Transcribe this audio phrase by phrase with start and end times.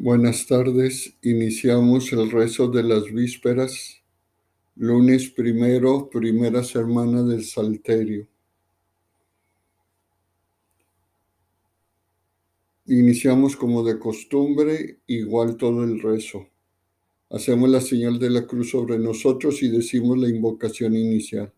[0.00, 1.12] Buenas tardes.
[1.22, 4.00] Iniciamos el rezo de las vísperas,
[4.76, 8.28] lunes primero, primera semana del Salterio.
[12.86, 16.46] Iniciamos como de costumbre, igual todo el rezo.
[17.30, 21.52] Hacemos la señal de la cruz sobre nosotros y decimos la invocación inicial.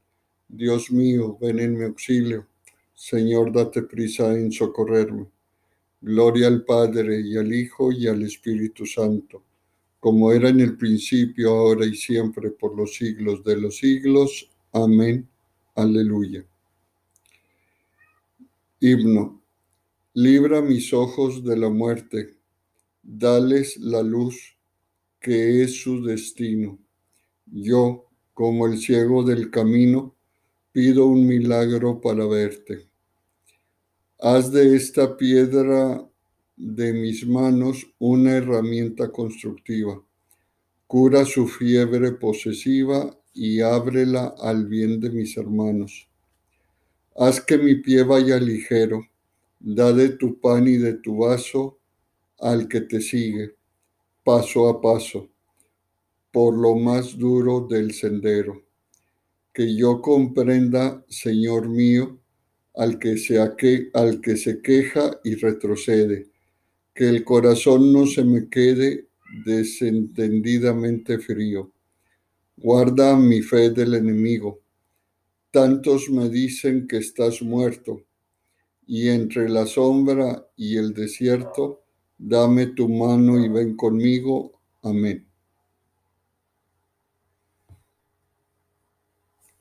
[0.49, 2.47] Dios mío, ven en mi auxilio.
[2.95, 5.27] Señor, date prisa en socorrerme.
[6.01, 9.43] Gloria al Padre y al Hijo y al Espíritu Santo,
[9.99, 14.51] como era en el principio, ahora y siempre, por los siglos de los siglos.
[14.73, 15.29] Amén.
[15.75, 16.45] Aleluya.
[18.81, 19.43] Himno.
[20.15, 22.35] Libra mis ojos de la muerte,
[23.03, 24.57] dales la luz
[25.21, 26.79] que es su destino.
[27.47, 30.17] Yo, como el ciego del camino,
[30.73, 32.90] pido un milagro para verte.
[34.23, 36.07] Haz de esta piedra
[36.57, 40.03] de mis manos una herramienta constructiva.
[40.87, 46.09] Cura su fiebre posesiva y ábrela al bien de mis hermanos.
[47.17, 49.07] Haz que mi pie vaya ligero,
[49.59, 51.79] da de tu pan y de tu vaso
[52.39, 53.57] al que te sigue,
[54.23, 55.31] paso a paso,
[56.31, 58.65] por lo más duro del sendero
[59.53, 62.19] que yo comprenda, Señor mío,
[62.75, 66.31] al que, se al que se queja y retrocede,
[66.95, 69.09] que el corazón no se me quede
[69.45, 71.73] desentendidamente frío.
[72.57, 74.61] Guarda mi fe del enemigo.
[75.51, 78.03] Tantos me dicen que estás muerto,
[78.87, 81.85] y entre la sombra y el desierto,
[82.19, 84.61] dame tu mano y ven conmigo.
[84.83, 85.27] Amén.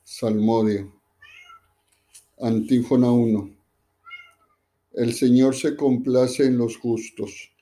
[0.04, 0.99] Salmodio.
[2.42, 3.50] Antífona 1.
[4.94, 7.52] El Señor se complace en los justos.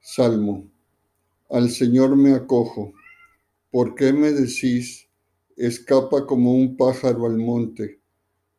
[0.00, 0.64] Salmo.
[1.48, 2.92] Al Señor me acojo.
[3.70, 5.06] ¿Por qué me decís,
[5.56, 8.00] escapa como un pájaro al monte?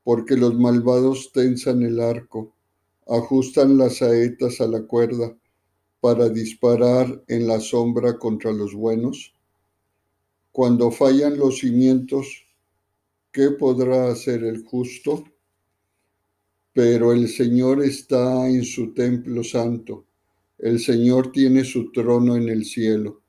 [0.06, 2.53] Porque los malvados tensan el arco,
[3.09, 5.35] ajustan las saetas a la cuerda
[6.00, 9.34] para disparar en la sombra contra los buenos.
[10.53, 12.46] Cuando fallan los cimientos,
[13.31, 15.23] ¿qué podrá hacer el justo?
[16.73, 20.06] Pero el Señor está en su templo santo.
[20.57, 23.22] El Señor tiene su trono en el cielo.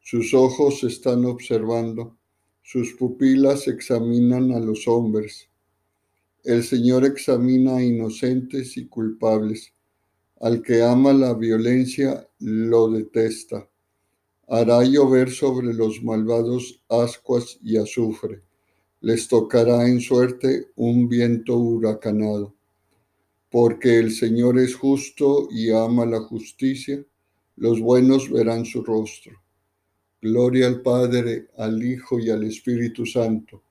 [0.00, 2.16] Sus ojos están observando.
[2.62, 5.48] Sus pupilas examinan a los hombres.
[6.44, 9.72] El Señor examina a inocentes y culpables.
[10.40, 13.68] Al que ama la violencia lo detesta
[14.48, 18.42] hará llover sobre los malvados ascuas y azufre.
[19.06, 22.52] Les tocará en suerte un viento huracanado.
[23.48, 27.06] Porque el Señor es justo y ama la justicia,
[27.54, 29.40] los buenos verán su rostro.
[30.20, 33.62] Gloria al Padre, al Hijo y al Espíritu Santo,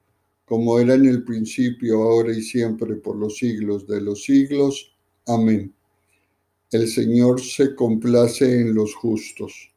[0.45, 4.95] como era en el principio, ahora y siempre, por los siglos de los siglos.
[5.27, 5.75] Amén.
[6.71, 9.74] El Señor se complace en los justos.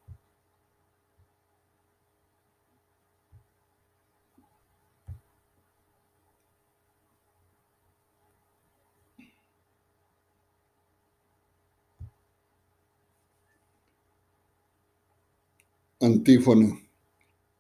[16.09, 16.71] Antífona.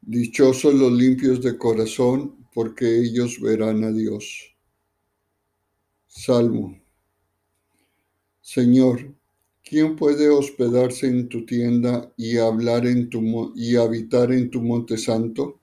[0.00, 4.56] Dichosos los limpios de corazón, porque ellos verán a Dios.
[6.06, 6.81] Salmo.
[8.41, 9.14] Señor,
[9.62, 14.97] ¿quién puede hospedarse en tu tienda y hablar en tu y habitar en tu monte
[14.97, 15.60] santo?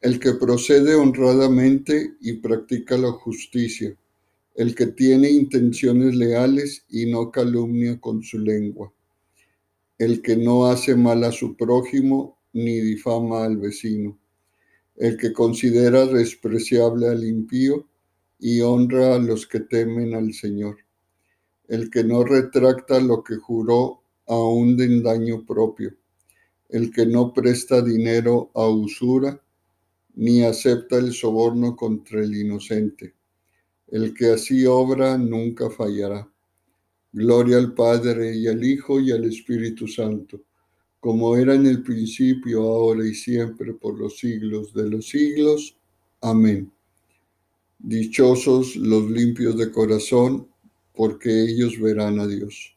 [0.00, 3.98] El que procede honradamente y practica la justicia,
[4.54, 8.92] el que tiene intenciones leales y no calumnia con su lengua
[10.00, 14.18] el que no hace mal a su prójimo ni difama al vecino,
[14.96, 17.86] el que considera despreciable al impío
[18.38, 20.78] y honra a los que temen al Señor,
[21.68, 25.94] el que no retracta lo que juró aún en daño propio,
[26.70, 29.38] el que no presta dinero a usura
[30.14, 33.16] ni acepta el soborno contra el inocente,
[33.88, 36.26] el que así obra nunca fallará
[37.12, 40.42] Gloria al Padre y al Hijo y al Espíritu Santo,
[41.00, 45.76] como era en el principio, ahora y siempre, por los siglos de los siglos.
[46.20, 46.70] Amén.
[47.78, 50.46] Dichosos los limpios de corazón,
[50.94, 52.76] porque ellos verán a Dios.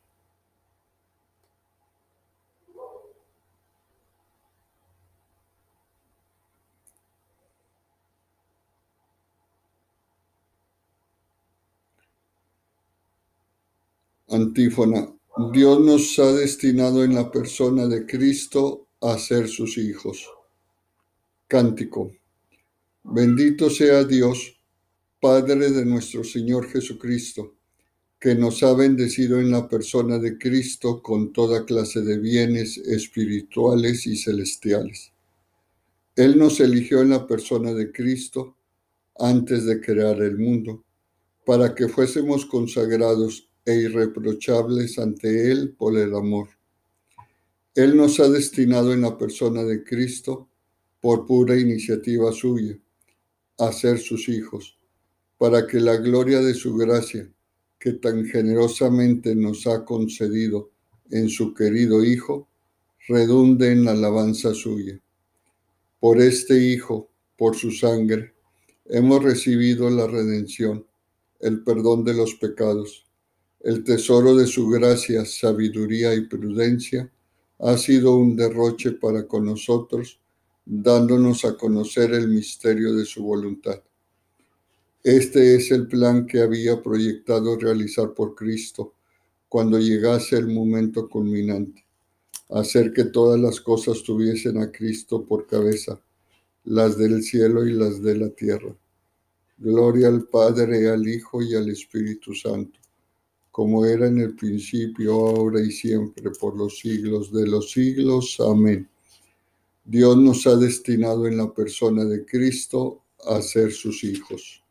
[14.33, 15.13] Antífona.
[15.51, 20.27] Dios nos ha destinado en la persona de Cristo a ser sus hijos.
[21.47, 22.11] Cántico.
[23.03, 24.59] Bendito sea Dios,
[25.19, 27.53] Padre de nuestro Señor Jesucristo,
[28.19, 34.07] que nos ha bendecido en la persona de Cristo con toda clase de bienes espirituales
[34.07, 35.11] y celestiales.
[36.15, 38.55] Él nos eligió en la persona de Cristo
[39.19, 40.83] antes de crear el mundo,
[41.45, 46.49] para que fuésemos consagrados e irreprochables ante Él por el amor.
[47.75, 50.49] Él nos ha destinado en la persona de Cristo,
[51.01, 52.77] por pura iniciativa suya,
[53.57, 54.77] a ser sus hijos,
[55.37, 57.29] para que la gloria de su gracia,
[57.79, 60.71] que tan generosamente nos ha concedido
[61.11, 62.47] en su querido Hijo,
[63.07, 64.99] redunde en la alabanza suya.
[65.99, 68.33] Por este Hijo, por su sangre,
[68.85, 70.85] hemos recibido la redención,
[71.39, 73.05] el perdón de los pecados
[73.63, 77.09] el tesoro de su gracia, sabiduría y prudencia
[77.59, 80.19] ha sido un derroche para con nosotros,
[80.65, 83.81] dándonos a conocer el misterio de su voluntad.
[85.01, 88.95] Este es el plan que había proyectado realizar por Cristo
[89.47, 91.85] cuando llegase el momento culminante,
[92.49, 96.01] hacer que todas las cosas tuviesen a Cristo por cabeza,
[96.65, 98.75] las del cielo y las de la tierra.
[99.57, 102.83] Gloria al Padre, al Hijo y al Espíritu Santo
[103.53, 108.39] como era en el principio, ahora y siempre, por los siglos de los siglos.
[108.39, 108.89] Amén.
[109.85, 114.63] Dios nos ha destinado en la persona de Cristo a ser sus hijos.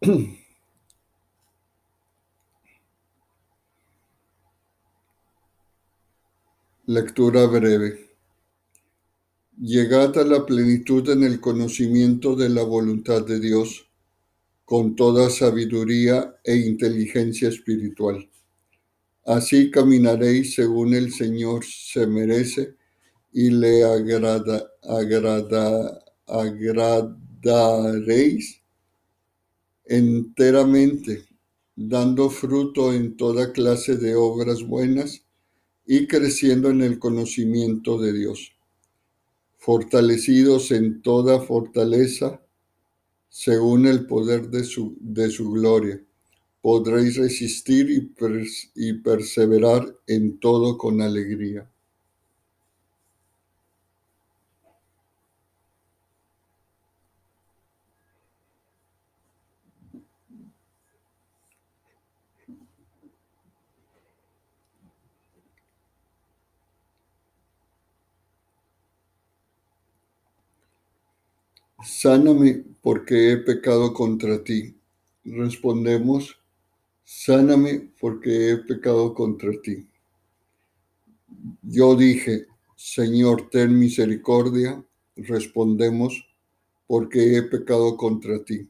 [6.86, 8.14] Lectura breve.
[9.58, 13.88] Llegad a la plenitud en el conocimiento de la voluntad de Dios
[14.72, 18.26] con toda sabiduría e inteligencia espiritual.
[19.26, 22.76] Así caminaréis según el Señor se merece
[23.34, 27.62] y le agrada, agrada, agradaréis
[29.84, 31.26] enteramente,
[31.76, 35.22] dando fruto en toda clase de obras buenas
[35.84, 38.56] y creciendo en el conocimiento de Dios,
[39.58, 42.40] fortalecidos en toda fortaleza
[43.32, 46.00] según el poder de su, de su gloria.
[46.60, 51.68] Podréis resistir y, perseverar en todo con alegría.
[72.82, 74.76] Porque he pecado contra ti.
[75.24, 76.38] Respondemos,
[77.04, 79.88] sáname porque he pecado contra ti.
[81.62, 82.46] Yo dije,
[82.76, 84.84] Señor, ten misericordia.
[85.14, 86.26] Respondemos,
[86.86, 88.68] porque he pecado contra ti.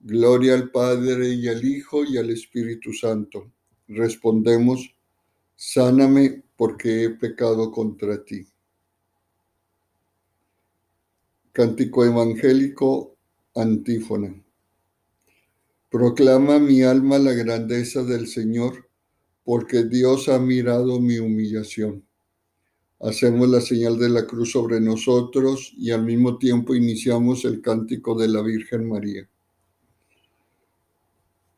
[0.00, 3.50] Gloria al Padre y al Hijo y al Espíritu Santo.
[3.88, 4.94] Respondemos,
[5.56, 8.46] sáname porque he pecado contra ti.
[11.54, 13.14] Cántico evangélico,
[13.54, 14.34] antífona.
[15.90, 18.88] Proclama mi alma la grandeza del Señor,
[19.44, 22.06] porque Dios ha mirado mi humillación.
[23.00, 28.18] Hacemos la señal de la cruz sobre nosotros y al mismo tiempo iniciamos el cántico
[28.18, 29.28] de la Virgen María.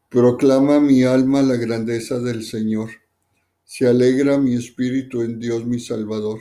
[0.09, 2.91] Proclama mi alma la grandeza del Señor.
[3.63, 6.41] Se alegra mi espíritu en Dios mi Salvador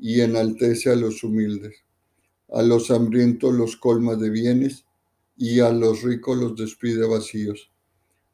[0.00, 1.76] y enaltece a los humildes.
[2.50, 4.84] A los hambrientos los colma de bienes
[5.36, 7.70] y a los ricos los despide vacíos.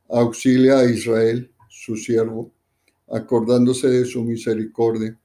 [0.09, 2.53] Auxilia a Israel, su siervo,
[3.09, 5.19] acordándose de su misericordia,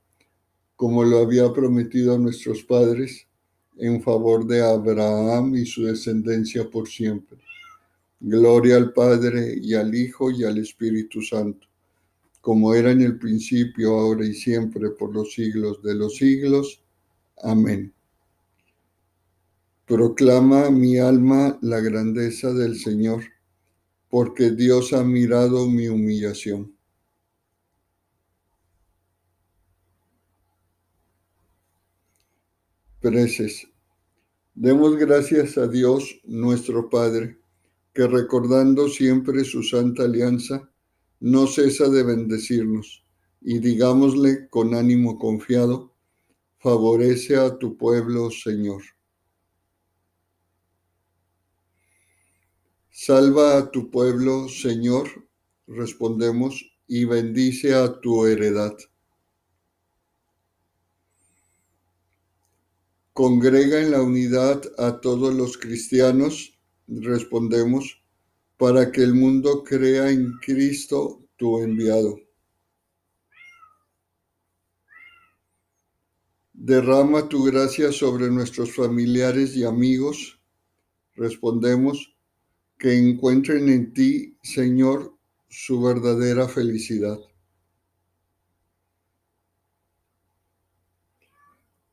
[0.75, 3.27] como lo había prometido a nuestros padres,
[3.77, 7.37] en favor de Abraham y su descendencia por siempre.
[8.19, 11.66] Gloria al Padre y al Hijo y al Espíritu Santo
[12.47, 16.81] como era en el principio, ahora y siempre, por los siglos de los siglos.
[17.43, 17.93] Amén.
[19.85, 23.21] Proclama mi alma la grandeza del Señor,
[24.09, 26.73] porque Dios ha mirado mi humillación.
[33.01, 33.67] Preces.
[34.55, 37.39] Demos gracias a Dios nuestro Padre,
[37.93, 40.71] que recordando siempre su santa alianza,
[41.19, 43.05] no cesa de bendecirnos,
[43.41, 45.93] y digámosle con ánimo confiado,
[46.59, 48.83] favorece a tu pueblo, Señor.
[52.89, 55.07] Salva a tu pueblo, Señor,
[55.67, 58.75] respondemos, y bendice a tu heredad.
[63.13, 66.57] Congrega en la unidad a todos los cristianos,
[66.87, 68.01] respondemos,
[68.57, 72.19] para que el mundo crea en Cristo tu enviado.
[76.53, 80.41] Derrama tu gracia sobre nuestros familiares y amigos,
[81.15, 82.15] respondemos,
[82.79, 85.15] que encuentren en ti, Señor,
[85.47, 87.19] su verdadera felicidad.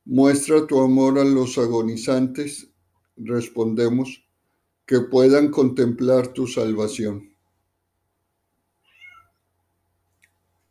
[0.06, 2.71] Muestra tu amor a los agonizantes,
[3.16, 4.24] respondemos,
[4.87, 7.33] que puedan contemplar tu salvación.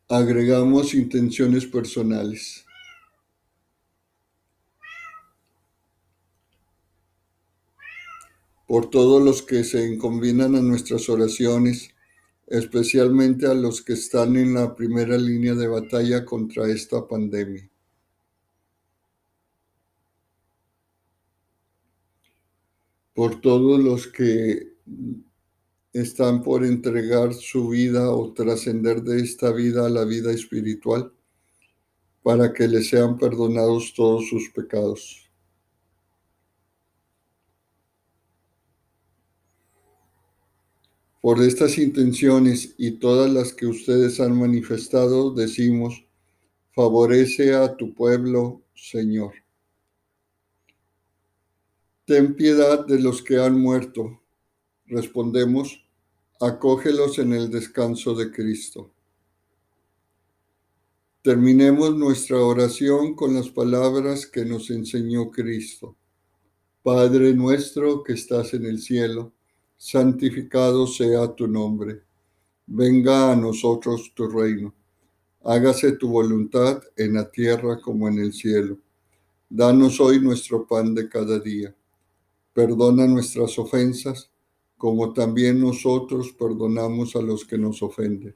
[0.08, 2.66] Agregamos intenciones personales.
[8.74, 11.90] por todos los que se encombinan a nuestras oraciones,
[12.48, 17.70] especialmente a los que están en la primera línea de batalla contra esta pandemia.
[23.14, 24.74] Por todos los que
[25.94, 31.14] están por entregar su vida o trascender de esta vida a la vida espiritual,
[32.24, 35.30] para que les sean perdonados todos sus pecados.
[41.22, 46.06] Por estas intenciones y todas las que ustedes han manifestado, decimos,
[46.76, 49.43] favorece a tu pueblo, Señor.
[52.06, 54.22] Ten piedad de los que han muerto.
[54.88, 55.86] Respondemos,
[56.42, 58.92] acógelos en el descanso de Cristo.
[61.22, 65.96] Terminemos nuestra oración con las palabras que nos enseñó Cristo.
[66.82, 69.32] Padre nuestro que estás en el cielo
[69.78, 72.04] santificado sea tu nombre.
[72.66, 74.76] Venga a nosotros tu reino.
[75.46, 78.78] Hágase tu voluntad en la tierra como en el cielo.
[79.50, 81.74] Danos hoy nuestro pan de cada día.
[82.54, 84.32] Perdona nuestras ofensas,
[84.78, 88.36] como también nosotros perdonamos a los que nos ofenden.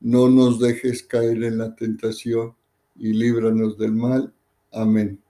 [0.00, 2.54] No nos dejes caer en la tentación
[2.96, 4.34] y líbranos del mal.
[4.72, 5.22] Amén.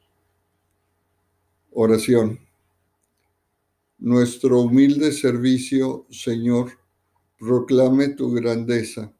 [1.73, 2.38] Oración.
[3.99, 6.71] Nuestro humilde servicio, Señor,
[7.38, 9.12] proclame tu grandeza,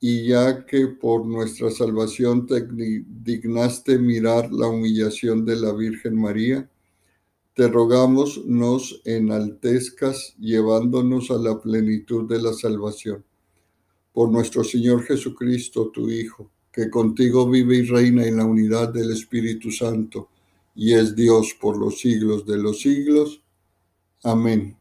[0.00, 6.68] y ya que por nuestra salvación te dignaste mirar la humillación de la Virgen María,
[7.54, 13.24] te rogamos nos enaltezcas llevándonos a la plenitud de la salvación.
[14.12, 19.12] Por nuestro Señor Jesucristo, tu Hijo, que contigo vive y reina en la unidad del
[19.12, 20.28] Espíritu Santo,
[20.74, 23.42] y es Dios por los siglos de los siglos.
[24.22, 24.78] Amén.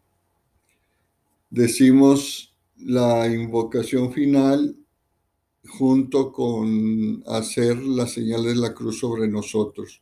[1.50, 4.78] Decimos la invocación final
[5.68, 10.02] junto con hacer la señal de la cruz sobre nosotros.